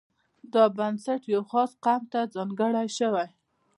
[0.53, 3.27] دا بنسټ یوه خاص قوم ته ځانګړی شوی.